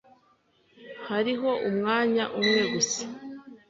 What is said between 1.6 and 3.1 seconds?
umwanya umwe gusa.